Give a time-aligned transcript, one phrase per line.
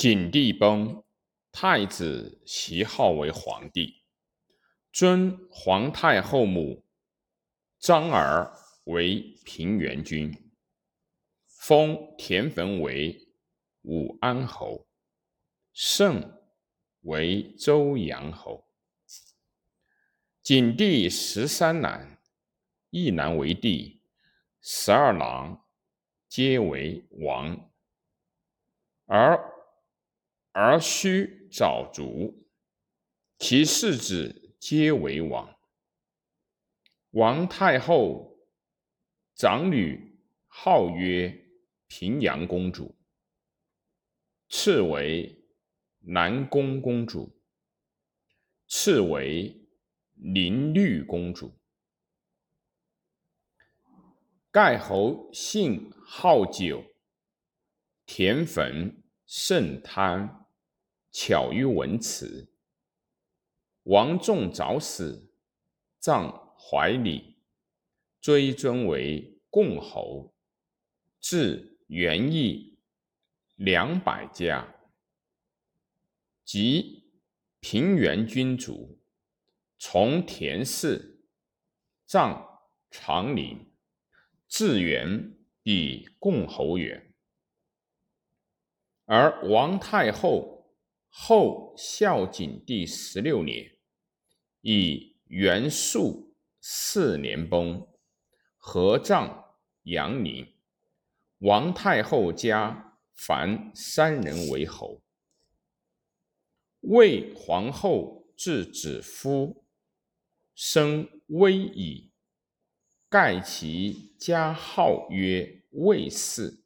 [0.00, 1.02] 景帝崩，
[1.50, 4.04] 太子袭号为皇帝，
[4.92, 6.86] 尊皇太后母
[7.80, 10.52] 张儿为平原君，
[11.48, 13.28] 封田汾为
[13.82, 14.86] 武安侯，
[15.72, 16.32] 胜
[17.00, 18.68] 为周阳侯。
[20.44, 22.22] 景帝十三男，
[22.90, 24.00] 一男为帝，
[24.60, 25.66] 十二郎
[26.28, 27.68] 皆为王，
[29.06, 29.57] 而
[30.52, 32.46] 而须早卒，
[33.38, 35.56] 其四子皆为王。
[37.10, 38.36] 王太后
[39.34, 41.46] 长女号曰
[41.86, 42.96] 平阳公主，
[44.48, 45.44] 次为
[46.00, 47.40] 南宫公主，
[48.66, 49.68] 次为
[50.14, 51.58] 宁律公主。
[54.50, 56.84] 盖侯姓好酒，
[58.06, 60.34] 田汾甚贪。
[61.10, 62.52] 巧于文辞，
[63.84, 65.32] 王仲早死，
[65.98, 67.38] 葬怀里，
[68.20, 70.34] 追尊为共侯，
[71.18, 72.78] 至元义
[73.56, 74.76] 两百家，
[76.44, 77.10] 即
[77.58, 79.00] 平原君主，
[79.78, 81.22] 从田氏，
[82.04, 82.60] 葬
[82.90, 83.66] 长陵，
[84.46, 87.07] 至元比共侯远，
[89.08, 90.56] 而王太后。
[91.10, 93.76] 后孝景帝十六年，
[94.60, 97.88] 以元肃四年崩，
[98.58, 100.46] 合葬阳陵。
[101.38, 105.02] 王太后家凡三人为侯。
[106.80, 109.64] 魏皇后至子夫，
[110.54, 112.12] 生威矣，
[113.08, 116.62] 盖其家号曰魏氏，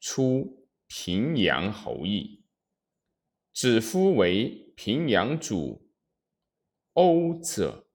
[0.00, 2.44] 初平阳侯邑。
[3.52, 5.90] 子夫为平阳主
[6.92, 7.88] 欧者，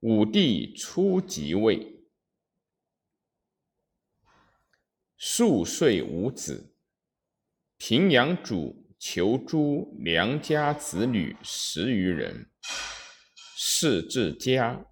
[0.00, 2.06] 武帝初即位，
[5.16, 6.74] 数岁无子。
[7.76, 12.50] 平阳主求诸良家子女十余人，
[13.56, 14.86] 事至家，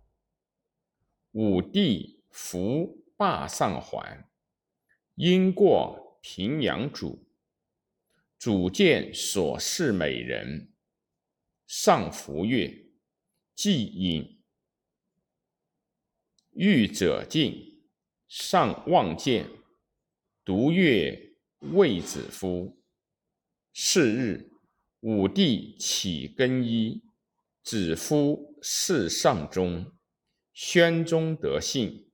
[1.30, 4.28] 武帝服霸上还，
[5.14, 7.28] 因过平阳主。
[8.38, 10.72] 主见所侍美人，
[11.66, 12.92] 上服乐，
[13.54, 14.42] 既饮，
[16.52, 17.84] 欲者进，
[18.26, 19.48] 上望见，
[20.44, 22.82] 独乐卫子夫。
[23.72, 24.50] 是日，
[25.00, 27.04] 武帝起更衣，
[27.62, 29.92] 子夫侍上中，
[30.52, 32.10] 宣宗得幸，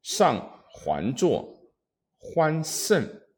[0.00, 1.57] 上还坐，
[2.18, 3.28] 欢甚。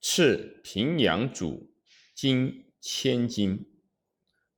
[0.00, 1.74] 赐平阳主
[2.14, 3.66] 金千金，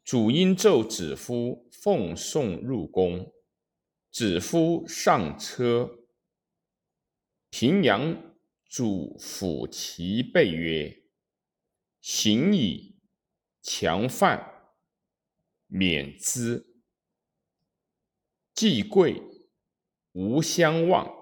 [0.05, 3.33] 主因奏子夫奉送入宫，
[4.11, 5.99] 子夫上车，
[7.51, 8.37] 平阳
[8.69, 11.03] 主抚其背曰
[12.01, 13.01] ：“行矣，
[13.61, 14.71] 强犯，
[15.67, 16.67] 免之。
[18.55, 19.21] 既贵，
[20.13, 21.22] 无相忘。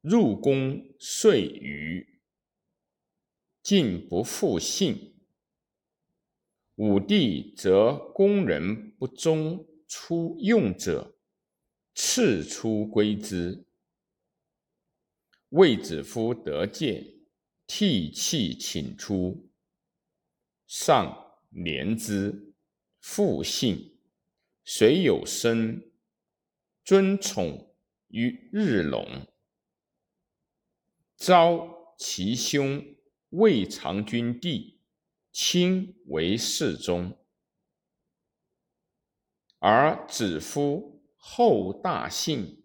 [0.00, 2.06] 入宫遂余。”
[3.62, 5.14] 竟不复信。
[6.76, 11.18] 武帝则宫人不忠出用者，
[11.94, 13.66] 赐出归之。
[15.50, 17.04] 卫子夫得见，
[17.66, 19.50] 涕泣请出，
[20.66, 22.54] 上怜之，
[23.00, 23.98] 复信。
[24.64, 25.90] 遂有身，
[26.84, 27.74] 尊宠
[28.08, 29.26] 于日隆，
[31.18, 32.94] 召其兄。
[33.30, 34.80] 魏长君弟
[35.30, 37.18] 亲为侍中，
[39.58, 42.64] 而子夫后大幸，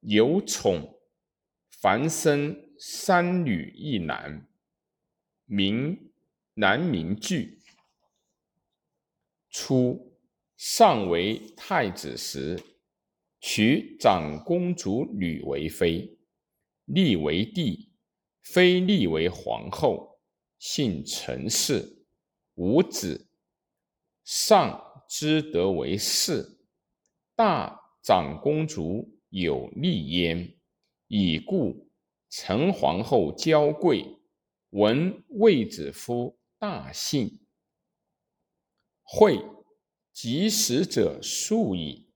[0.00, 1.00] 有宠，
[1.70, 4.46] 凡生三女一男，
[5.46, 6.12] 名
[6.52, 7.62] 男名惧。
[9.48, 10.18] 初，
[10.58, 12.62] 上为太子时，
[13.40, 16.18] 娶长公主女为妃，
[16.84, 17.90] 立为帝。
[18.42, 20.18] 非立为皇后，
[20.58, 22.04] 姓陈氏，
[22.54, 23.28] 无子。
[24.24, 26.58] 上之得为氏，
[27.36, 30.56] 大长公主有立焉，
[31.06, 31.88] 已故。
[32.28, 34.18] 陈皇后娇贵，
[34.70, 37.46] 闻卫子夫大幸，
[39.02, 39.38] 会
[40.12, 42.10] 及时者数矣。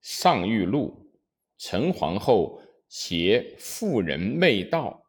[0.00, 1.12] 上欲怒，
[1.58, 5.06] 陈皇后携妇人媚道。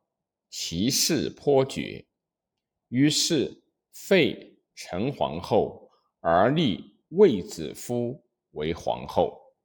[0.53, 2.05] 其事颇绝。
[2.89, 3.63] 于是
[3.93, 5.89] 废陈皇后，
[6.19, 9.40] 而立卫子夫为皇后。